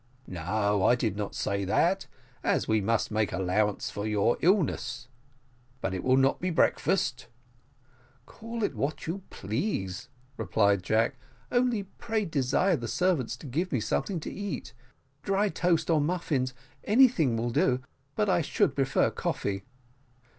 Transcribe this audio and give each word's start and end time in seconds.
"No, 0.25 0.83
I 0.83 0.95
do 0.95 1.11
not 1.11 1.35
say 1.35 1.63
that, 1.63 2.07
as 2.43 2.67
we 2.67 2.81
must 2.81 3.11
make 3.11 3.31
allowances 3.31 3.91
for 3.91 4.07
your 4.07 4.35
illness; 4.41 5.07
but 5.79 5.93
it 5.93 6.03
will 6.03 6.17
not 6.17 6.41
be 6.41 6.49
breakfast." 6.49 7.27
"Call 8.25 8.63
it 8.63 8.73
what 8.73 9.05
you 9.05 9.21
please," 9.29 10.09
replied 10.37 10.81
Jack. 10.81 11.17
"Only 11.51 11.83
pray 11.83 12.25
desire 12.25 12.75
the 12.75 12.87
servants 12.87 13.37
to 13.37 13.45
give 13.45 13.71
me 13.71 13.79
something 13.79 14.19
to 14.21 14.33
eat. 14.33 14.73
Dry 15.21 15.49
toast 15.49 15.87
or 15.91 16.01
muffins 16.01 16.55
anything 16.83 17.37
will 17.37 17.51
do, 17.51 17.79
but 18.15 18.27
I 18.27 18.41
should 18.41 18.73
prefer 18.75 19.11
coffee." 19.11 19.65